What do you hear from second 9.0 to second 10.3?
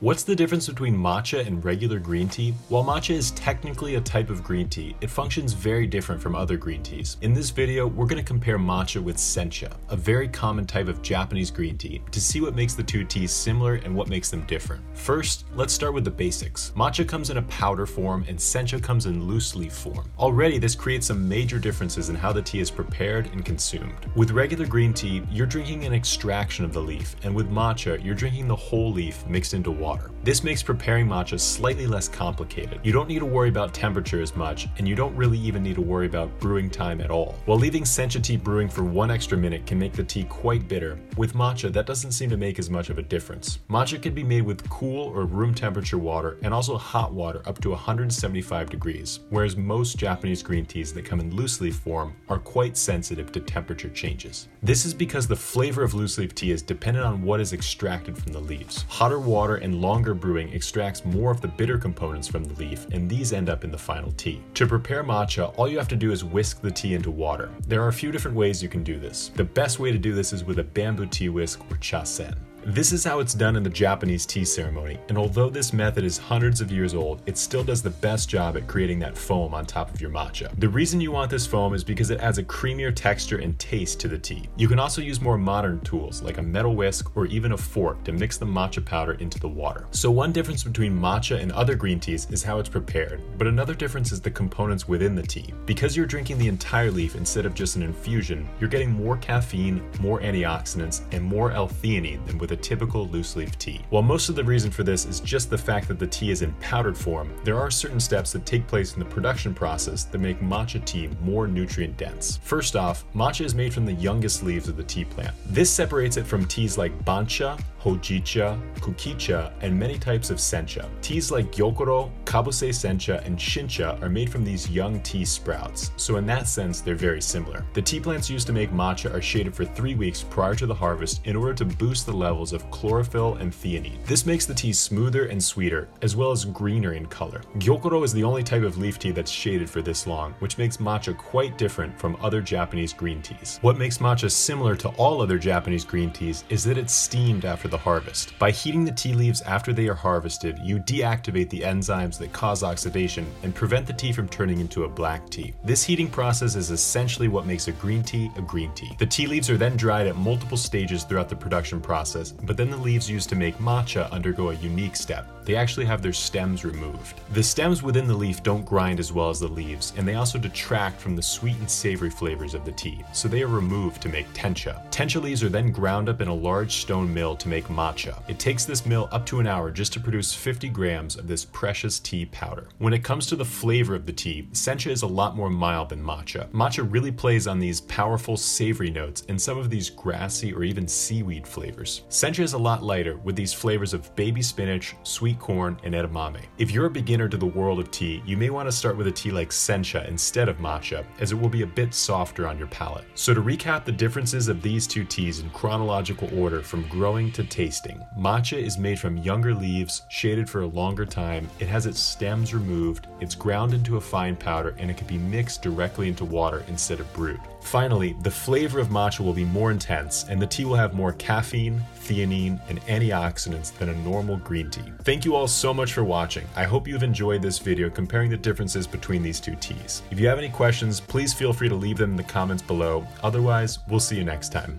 with sencha, a very